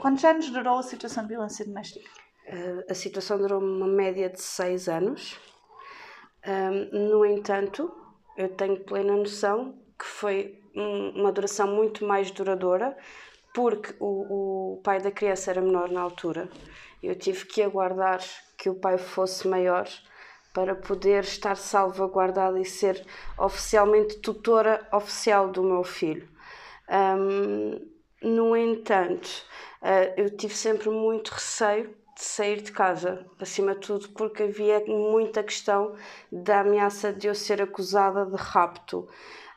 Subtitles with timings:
[0.00, 2.08] Quantos anos durou a situação de violência doméstica?
[2.46, 5.38] Uh, a situação durou uma média de seis anos.
[6.90, 7.92] No entanto,
[8.34, 12.96] eu tenho plena noção que foi um, uma duração muito mais duradoura,
[13.52, 16.48] porque o, o pai da criança era menor na altura.
[17.02, 18.20] Eu tive que aguardar
[18.56, 19.86] que o pai fosse maior
[20.54, 23.04] para poder estar salvaguardada e ser
[23.38, 26.26] oficialmente tutora oficial do meu filho.
[28.22, 29.44] No entanto,
[30.16, 35.42] eu tive sempre muito receio de sair de casa, acima de tudo porque havia muita
[35.42, 35.94] questão
[36.30, 39.08] da ameaça de eu ser acusada de rapto.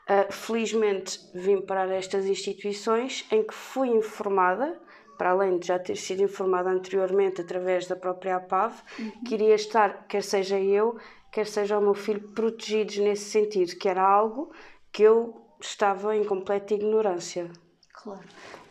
[0.04, 4.80] Uh, felizmente vim para estas instituições em que fui informada,
[5.16, 9.12] para além de já ter sido informada anteriormente através da própria APAV, uhum.
[9.26, 10.98] que iria estar, quer seja eu,
[11.30, 14.52] quer seja o meu filho, protegidos nesse sentido, que era algo
[14.92, 17.50] que eu estava em completa ignorância.
[17.92, 18.24] Claro.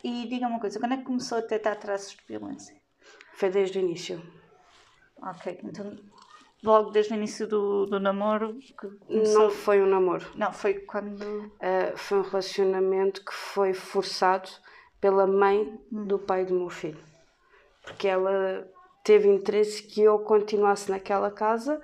[0.03, 2.75] E diga uma coisa, quando é que começou a detectar traços de violência?
[3.35, 4.21] Foi desde o início.
[5.21, 5.97] Ok, então
[6.61, 8.59] logo desde o início do, do namoro?
[9.07, 9.43] Começou...
[9.43, 10.25] Não foi um namoro.
[10.35, 11.21] Não, foi quando.
[11.21, 14.49] Uh, foi um relacionamento que foi forçado
[14.99, 16.05] pela mãe hum.
[16.05, 16.99] do pai do meu filho.
[17.81, 18.67] Porque ela
[19.03, 21.81] teve interesse que eu continuasse naquela casa,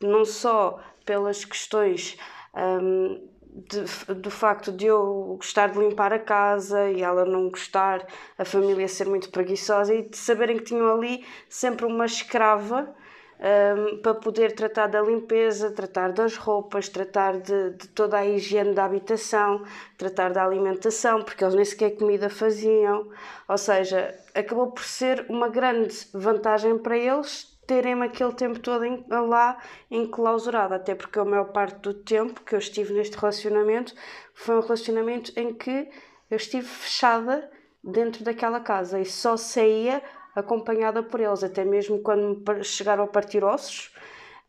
[0.00, 2.16] não só pelas questões
[2.54, 8.06] um, de, do facto de eu gostar de limpar a casa e ela não gostar,
[8.38, 12.94] a família ser muito preguiçosa e de saberem que tinham ali sempre uma escrava
[13.42, 18.72] um, para poder tratar da limpeza, tratar das roupas, tratar de, de, toda a higiene
[18.72, 19.64] da habitação,
[19.98, 23.10] tratar da alimentação, porque eles nem sequer comida faziam.
[23.48, 29.04] Ou seja, acabou por ser uma grande vantagem para eles terem-me aquele tempo todo em,
[29.08, 29.58] lá
[29.90, 33.94] enclausurada, até porque a maior parte do tempo que eu estive neste relacionamento
[34.34, 35.88] foi um relacionamento em que
[36.30, 37.50] eu estive fechada
[37.82, 40.02] dentro daquela casa e só saía
[40.34, 43.94] acompanhada por eles, até mesmo quando chegaram a partir ossos,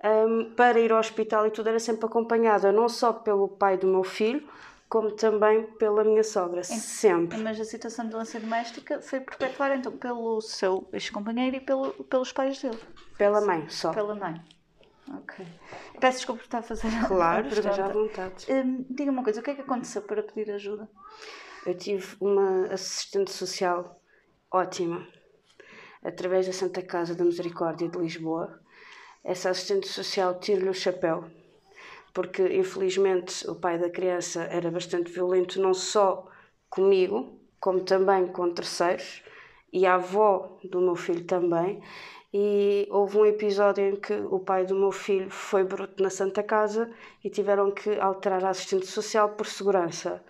[0.03, 3.88] um, para ir ao hospital e tudo era sempre acompanhada, não só pelo pai do
[3.88, 4.47] meu filho,
[4.93, 7.39] como também pela minha sogra, sempre.
[7.39, 12.31] Mas a situação de violência doméstica foi perpetuada então pelo seu ex-companheiro e pelo, pelos
[12.31, 12.77] pais dele?
[13.17, 13.91] Pela mãe, só.
[13.91, 14.39] Pela mãe.
[15.17, 15.43] Ok.
[15.99, 18.45] Peço desculpa por estar a fazer Claro, esteja à vontade.
[18.47, 20.87] Um, diga uma coisa, o que é que aconteceu para pedir ajuda?
[21.65, 23.99] Eu tive uma assistente social
[24.51, 25.07] ótima,
[26.03, 28.61] através da Santa Casa da Misericórdia de Lisboa.
[29.23, 31.25] Essa assistente social tira-lhe o chapéu
[32.13, 36.25] porque infelizmente o pai da criança era bastante violento, não só
[36.69, 39.24] comigo, como também com terceiros,
[39.72, 41.81] e a avó do meu filho também.
[42.31, 46.41] E houve um episódio em que o pai do meu filho foi bruto na Santa
[46.44, 46.91] Casa
[47.23, 50.23] e tiveram que alterar a assistente social por segurança.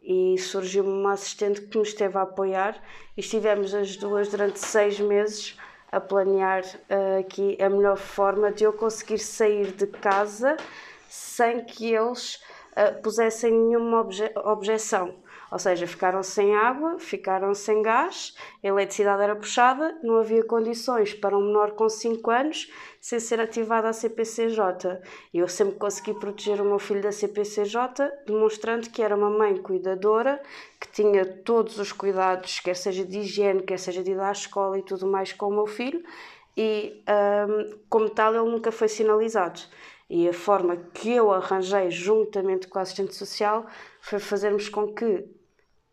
[0.00, 2.80] E surgiu uma assistente que nos esteve a apoiar
[3.16, 5.58] e estivemos as duas durante seis meses
[5.90, 10.56] a planear uh, aqui a melhor forma de eu conseguir sair de casa
[11.08, 12.36] sem que eles
[12.76, 15.14] uh, pusessem nenhuma obje objeção.
[15.50, 21.14] Ou seja, ficaram sem água, ficaram sem gás, a eletricidade era puxada, não havia condições
[21.14, 22.70] para um menor com 5 anos
[23.00, 25.00] sem ser ativada a CPCJ.
[25.32, 29.56] E eu sempre consegui proteger o meu filho da CPCJ, demonstrando que era uma mãe
[29.56, 30.40] cuidadora,
[30.78, 34.78] que tinha todos os cuidados, quer seja de higiene, quer seja de ir à escola
[34.78, 36.02] e tudo mais com o meu filho,
[36.54, 39.60] e um, como tal ele nunca foi sinalizado.
[40.10, 43.66] E a forma que eu arranjei, juntamente com a assistente social,
[44.00, 45.24] foi fazermos com que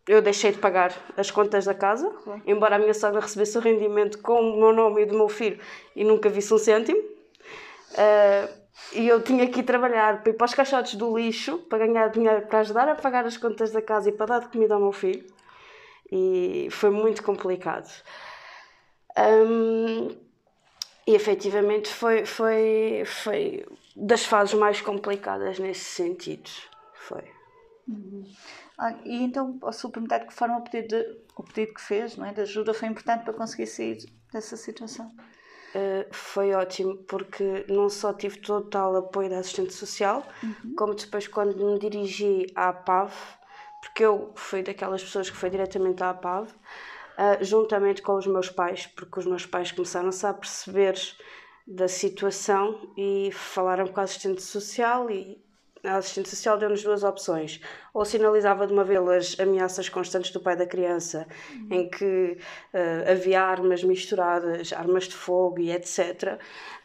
[0.07, 2.11] eu deixei de pagar as contas da casa,
[2.45, 5.59] embora a minha sogra recebesse o rendimento com o meu nome e do meu filho
[5.95, 6.99] e nunca visse um cêntimo.
[6.99, 11.85] Uh, e eu tinha que ir trabalhar para ir para os caixotes do lixo para
[11.87, 14.79] ganhar dinheiro para ajudar a pagar as contas da casa e para dar comida ao
[14.79, 15.25] meu filho.
[16.11, 17.89] E foi muito complicado.
[19.17, 20.09] Um,
[21.07, 26.49] e efetivamente foi, foi, foi das fases mais complicadas nesse sentido.
[26.93, 27.23] Foi.
[27.88, 28.23] Uhum.
[28.77, 30.95] Ah, e então posso perguntar de que forma o pedido,
[31.38, 33.97] o pedido que fez não é, de ajuda foi importante para conseguir sair
[34.34, 35.07] dessa situação?
[35.75, 40.75] Uh, foi ótimo porque não só tive total apoio da assistente social, uhum.
[40.75, 43.13] como depois quando me dirigi à PAV,
[43.81, 46.49] porque eu fui daquelas pessoas que foi diretamente à PAV,
[47.17, 50.96] uh, juntamente com os meus pais, porque os meus pais começaram-se a perceber
[51.67, 55.44] da situação e falaram com a assistente social e
[55.84, 57.59] a assistente social deu-nos duas opções.
[57.94, 61.67] Ou sinalizava de uma vez as ameaças constantes do pai da criança, uhum.
[61.72, 62.38] em que
[62.73, 66.40] uh, havia armas misturadas, armas de fogo e etc.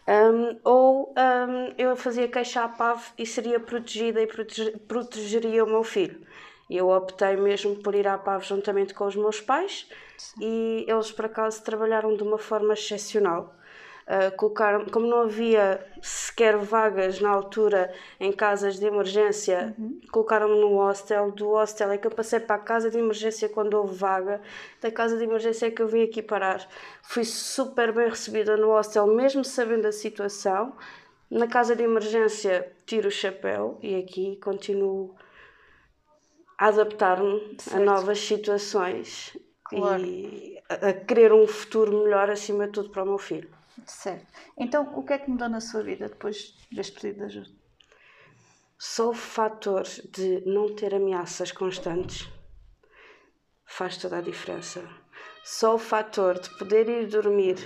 [0.06, 5.68] Um, ou um, eu fazia queixa à PAV e seria protegida e protege, protegeria o
[5.68, 6.20] meu filho.
[6.70, 10.40] Eu optei mesmo por ir à PAV juntamente com os meus pais Sim.
[10.40, 13.56] e eles, por acaso, trabalharam de uma forma excepcional.
[14.06, 20.00] Uh, colocaram, como não havia sequer vagas na altura em casas de emergência, uhum.
[20.10, 21.30] colocaram-me no hostel.
[21.30, 24.40] Do hostel é que eu passei para a casa de emergência quando houve vaga.
[24.80, 26.66] Da casa de emergência é que eu vim aqui parar.
[27.02, 30.72] Fui super bem recebida no hostel, mesmo sabendo a situação.
[31.30, 35.14] Na casa de emergência, tiro o chapéu e aqui continuo
[36.60, 39.34] adaptar-me a novas situações
[39.64, 40.04] claro.
[40.04, 43.50] e a, querer um futuro melhor acima de tudo para o meu filho.
[43.86, 44.26] Certo.
[44.58, 47.50] Então, o que é que mudou na sua vida depois deste pedido de ajuda?
[48.78, 52.28] Só o fator de não ter ameaças constantes
[53.64, 54.86] faz toda a diferença.
[55.42, 57.56] Só o fator de poder ir dormir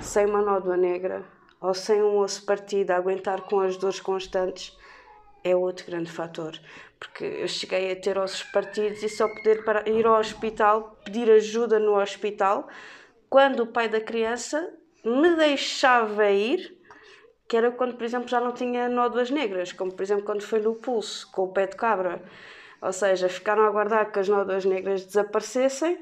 [0.00, 1.24] sem uma nódoa negra
[1.60, 4.76] ou sem um osso partido, a aguentar com as dores constantes,
[5.44, 6.58] é outro grande fator.
[6.98, 11.30] Porque eu cheguei a ter ossos partidos e só poder para ir ao hospital, pedir
[11.30, 12.68] ajuda no hospital,
[13.28, 14.72] quando o pai da criança
[15.04, 16.78] me deixava ir,
[17.48, 20.60] que era quando, por exemplo, já não tinha nódoas negras, como por exemplo quando foi
[20.60, 22.22] no pulso, com o pé de cabra.
[22.80, 25.98] Ou seja, ficaram a aguardar que as nódoas negras desaparecessem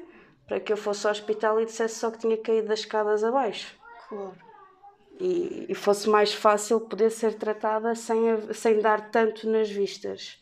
[0.47, 3.75] para que eu fosse ao hospital e dissesse só que tinha caído das escadas abaixo.
[4.09, 4.50] Claro.
[5.23, 8.19] E, e fosse mais fácil poder ser tratada sem,
[8.53, 10.39] sem dar tanto nas vistas.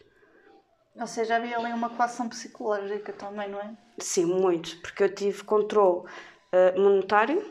[0.95, 3.73] Ou seja, havia ali uma coação psicológica também, não é?
[3.97, 7.45] Sim, muito, porque eu tive controle uh, monetário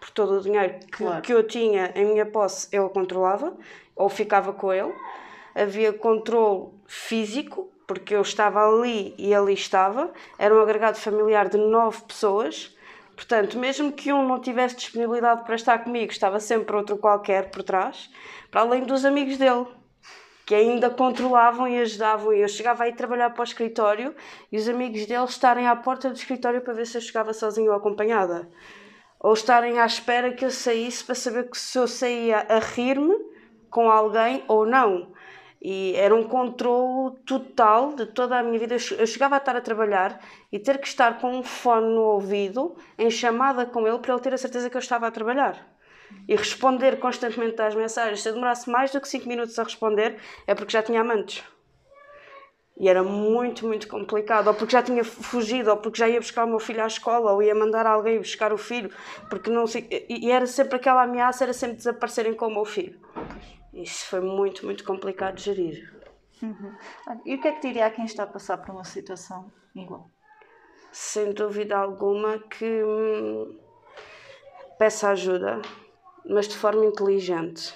[0.00, 1.22] por todo o dinheiro que, claro.
[1.22, 3.56] que eu tinha em minha posse, eu controlava,
[3.96, 4.92] ou ficava com ele.
[5.54, 10.12] Havia controle físico, porque eu estava ali e ali estava.
[10.38, 12.73] Era um agregado familiar de nove pessoas.
[13.14, 17.62] Portanto, mesmo que um não tivesse disponibilidade para estar comigo, estava sempre outro qualquer por
[17.62, 18.10] trás,
[18.50, 19.66] para além dos amigos dele,
[20.44, 22.32] que ainda controlavam e ajudavam.
[22.32, 24.14] Eu chegava a ir trabalhar para o escritório
[24.50, 27.70] e os amigos dele estarem à porta do escritório para ver se eu chegava sozinho
[27.70, 28.50] ou acompanhada
[29.24, 33.16] ou estarem à espera que eu saísse para saber se eu saía a rir-me
[33.70, 35.13] com alguém ou não.
[35.66, 38.74] E era um controle total de toda a minha vida.
[38.74, 40.20] Eu chegava a estar a trabalhar
[40.52, 44.22] e ter que estar com um fone no ouvido, em chamada com ele, para ele
[44.22, 45.66] ter a certeza que eu estava a trabalhar.
[46.28, 48.20] E responder constantemente às mensagens.
[48.20, 51.42] Se eu demorasse mais do que 5 minutos a responder, é porque já tinha amantes.
[52.78, 54.48] E era muito, muito complicado.
[54.48, 57.32] Ou porque já tinha fugido, ou porque já ia buscar o meu filho à escola,
[57.32, 58.90] ou ia mandar alguém buscar o filho,
[59.30, 59.88] porque não sei.
[60.10, 63.00] E era sempre aquela ameaça, era sempre desaparecerem com o meu filho.
[63.74, 65.94] Isso foi muito, muito complicado de gerir.
[66.40, 66.74] Uhum.
[67.24, 70.10] E o que é que diria a quem está a passar por uma situação igual?
[70.92, 73.58] Sem dúvida alguma que hum,
[74.78, 75.60] peça ajuda,
[76.24, 77.74] mas de forma inteligente.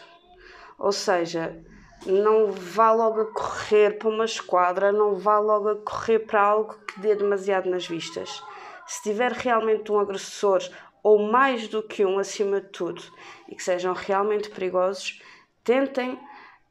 [0.78, 1.60] Ou seja,
[2.06, 6.74] não vá logo a correr para uma esquadra, não vá logo a correr para algo
[6.86, 8.42] que dê demasiado nas vistas.
[8.86, 10.60] Se tiver realmente um agressor
[11.02, 13.02] ou mais do que um acima de tudo
[13.48, 15.20] e que sejam realmente perigosos,
[15.68, 16.18] tentem,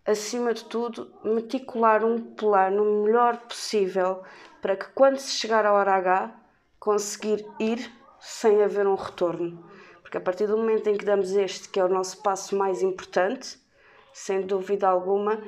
[0.03, 4.23] acima de tudo, meticular um plano melhor possível
[4.59, 6.35] para que quando se chegar à hora H
[6.79, 9.63] conseguir ir sem haver um retorno.
[10.01, 12.81] Porque a partir do momento em que damos este, que é o nosso passo mais
[12.81, 13.59] importante,
[14.11, 15.43] sem dúvida alguma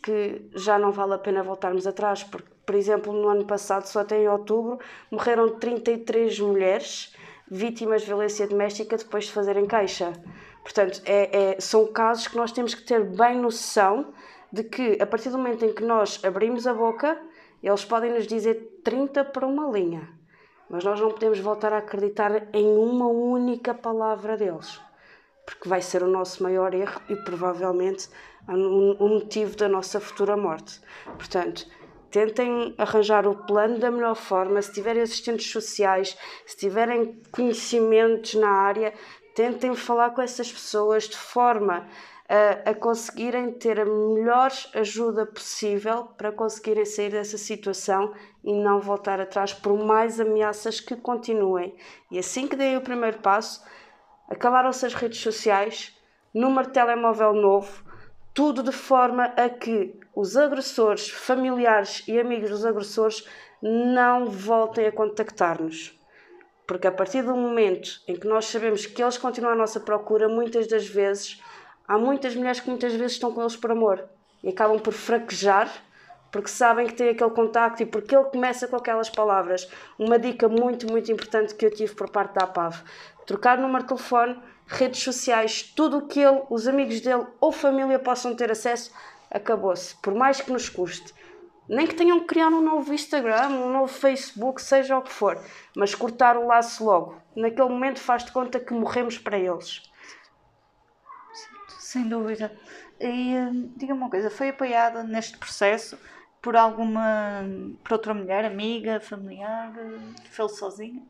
[0.00, 4.00] que já não vale a pena voltarmos atrás, porque, por exemplo, no ano passado, só
[4.00, 4.78] até em outubro,
[5.10, 7.16] morreram 33 mulheres
[7.50, 10.12] vítimas de violência doméstica depois de fazerem queixa.
[10.62, 14.12] Portanto, é, é, são casos que nós temos que ter bem noção
[14.52, 17.20] de que, a partir do momento em que nós abrimos a boca,
[17.62, 20.08] eles podem nos dizer 30 para uma linha,
[20.68, 24.80] mas nós não podemos voltar a acreditar em uma única palavra deles
[25.44, 28.08] porque vai ser o nosso maior erro e provavelmente
[28.48, 30.80] o motivo da nossa futura morte.
[31.04, 31.66] Portanto,
[32.10, 34.60] tentem arranjar o plano da melhor forma.
[34.60, 36.16] Se tiverem assistentes sociais,
[36.46, 38.92] se tiverem conhecimentos na área,
[39.34, 41.86] tentem falar com essas pessoas de forma
[42.28, 48.80] a, a conseguirem ter a melhor ajuda possível para conseguirem sair dessa situação e não
[48.80, 51.74] voltar atrás por mais ameaças que continuem.
[52.10, 53.62] E assim que deem o primeiro passo,
[54.28, 55.94] acabaram-se as redes sociais,
[56.32, 57.84] número de telemóvel novo,
[58.32, 63.28] tudo de forma a que os agressores, familiares e amigos dos agressores
[63.60, 66.01] não voltem a contactar-nos.
[66.66, 70.28] Porque a partir do momento em que nós sabemos que eles continuam à nossa procura,
[70.28, 71.40] muitas das vezes,
[71.86, 74.04] há muitas mulheres que muitas vezes estão com eles por amor
[74.42, 75.70] e acabam por fraquejar
[76.30, 79.68] porque sabem que tem aquele contacto e porque ele começa com aquelas palavras.
[79.98, 82.82] Uma dica muito, muito importante que eu tive por parte da APAV
[83.26, 87.98] trocar número de telefone, redes sociais, tudo o que ele, os amigos dele ou família
[87.98, 88.90] possam ter acesso,
[89.30, 89.94] acabou-se.
[89.96, 91.12] Por mais que nos custe,
[91.68, 95.38] Nem que tenham que criar um novo Instagram, um novo Facebook, seja o que for,
[95.76, 97.20] mas cortar o laço logo.
[97.36, 99.82] Naquele momento faz de conta que morremos para eles.
[101.78, 102.52] Sem dúvida.
[103.00, 105.98] E hum, diga-me uma coisa, foi apoiada neste processo
[106.40, 107.44] por alguma,
[107.84, 109.72] por outra mulher, amiga, familiar?
[110.24, 111.02] Fez sozinha?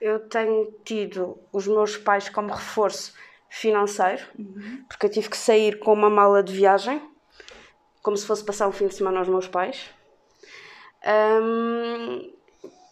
[0.00, 3.14] Eu tenho tido os meus pais como reforço
[3.48, 4.84] financeiro, uhum.
[4.88, 7.00] porque eu tive que sair com uma mala de viagem,
[8.02, 9.90] como se fosse passar um fim de semana aos meus pais.
[11.04, 12.32] Um,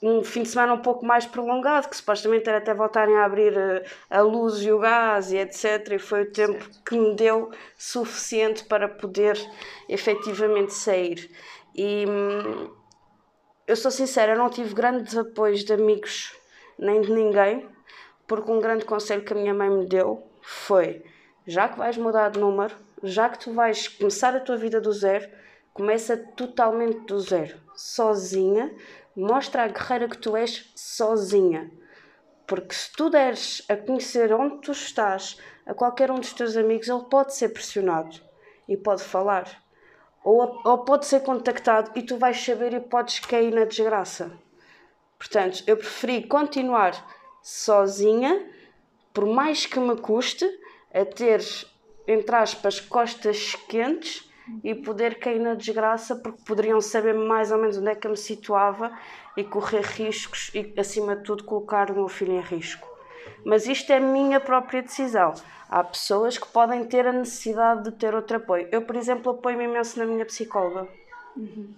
[0.03, 3.57] um fim de semana um pouco mais prolongado, que supostamente era até voltarem a abrir
[3.57, 5.93] eh, a luz e o gás e etc.
[5.93, 6.83] E foi o tempo certo.
[6.85, 9.39] que me deu suficiente para poder
[9.89, 11.31] efetivamente sair.
[11.75, 12.05] E
[13.67, 16.35] eu sou sincera, eu não tive grandes apoios de amigos
[16.79, 17.69] nem de ninguém,
[18.27, 21.05] porque um grande conselho que a minha mãe me deu foi:
[21.47, 24.93] já que vais mudar de número, já que tu vais começar a tua vida do
[24.93, 25.29] zero,
[25.73, 28.75] começa totalmente do zero, sozinha,
[29.17, 31.71] mostra a guerreira que tu és sozinha.
[32.47, 36.89] Porque se tu deres a conhecer onde tu estás a qualquer um dos teus amigos,
[36.89, 38.21] ele pode ser pressionado
[38.69, 39.47] e pode falar.
[40.25, 44.33] Ou, ou pode ser contactado e tu vais saber e podes cair na desgraça.
[45.19, 46.93] Portanto, eu preferi continuar
[47.43, 48.51] sozinha,
[49.13, 50.45] por mais que me custe,
[50.93, 51.41] a ter,
[52.07, 54.29] entre aspas, costas quentes
[54.65, 58.11] e poder cair na desgraça porque poderiam saber mais ou menos onde é que eu
[58.11, 58.91] me situava
[59.37, 62.89] e correr riscos e, acima de tudo, colocar o meu filho em risco.
[63.45, 65.35] Mas isto é a minha própria decisão.
[65.69, 68.69] Há pessoas que podem ter a necessidade de ter outro apoio.
[68.73, 70.89] Eu, por exemplo, apoio-me imenso na minha psicóloga.
[71.37, 71.73] Uhum.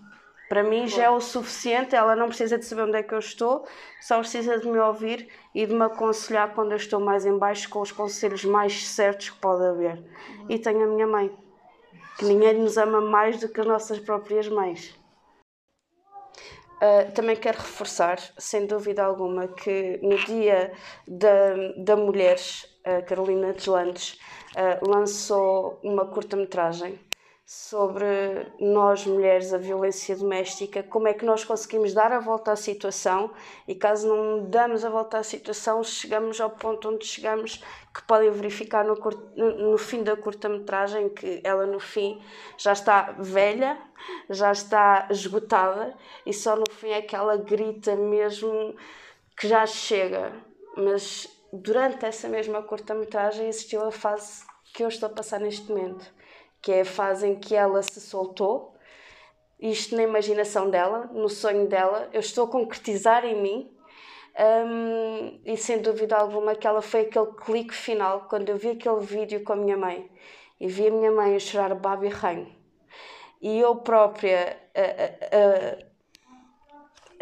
[0.53, 3.19] Para mim já é o suficiente, ela não precisa de saber onde é que eu
[3.21, 3.65] estou,
[4.03, 7.71] só precisa de me ouvir e de me aconselhar quando eu estou mais em baixo
[7.71, 9.97] com os conselhos mais certos que pode haver.
[9.97, 10.47] Uhum.
[10.51, 11.35] E tenho a minha mãe
[12.19, 14.95] que ninguém nos ama mais do que as nossas próprias mães.
[16.83, 20.71] Uh, também quero reforçar, sem dúvida alguma, que no dia
[21.09, 22.37] da, da mulher,
[22.85, 24.21] a Carolina Deslandes
[24.55, 27.01] uh, lançou uma curta-metragem
[27.45, 28.07] sobre
[28.61, 33.33] nós mulheres, a violência doméstica, como é que nós conseguimos dar a volta à situação
[33.67, 38.31] e caso não damos a volta à situação, chegamos ao ponto onde chegamos, que podem
[38.31, 38.95] verificar no,
[39.71, 42.23] no fim da curta-metragem, que ela no fim
[42.57, 43.77] já está velha,
[44.31, 48.75] já está esgotada e só no fim é que ela grita mesmo
[49.37, 50.33] que já chega.
[50.77, 56.22] Mas durante essa mesma curta-metragem existiu a fase que eu estou a passar neste momento
[56.63, 58.77] que é a fase em que ela se soltou,
[59.61, 63.77] isto na imaginação dela, no sonho dela, eu estou a concretizar em mim.
[64.35, 69.01] Um, e sem dúvida alguma que ela foi aquele clique final quando eu vi aquele
[69.01, 70.11] vídeo com a minha mãe.
[70.59, 72.51] E vi a minha mãe a chorar baba e ranho.
[73.41, 74.85] E eu própria a, a,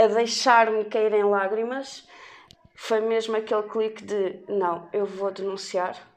[0.02, 2.08] a, a deixar-me cair em lágrimas
[2.74, 6.09] foi mesmo aquele clique de não, eu vou denunciar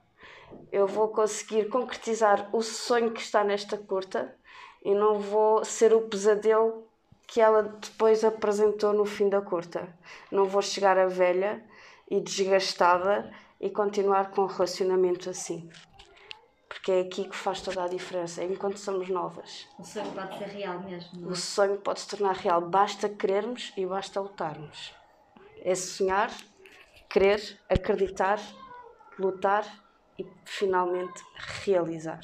[0.71, 4.35] eu vou conseguir concretizar o sonho que está nesta curta
[4.83, 6.87] e não vou ser o pesadelo
[7.27, 9.87] que ela depois apresentou no fim da curta.
[10.31, 11.63] Não vou chegar a velha
[12.09, 15.69] e desgastada e continuar com o relacionamento assim.
[16.67, 19.67] Porque é aqui que faz toda a diferença, é enquanto somos novas.
[19.79, 21.27] O sonho pode ser real mesmo.
[21.27, 21.31] É?
[21.31, 24.93] O sonho pode se tornar real, basta querermos e basta lutarmos.
[25.61, 26.29] É sonhar,
[27.09, 28.39] querer, acreditar,
[29.17, 29.82] lutar
[30.17, 31.21] e finalmente
[31.65, 32.21] realizar.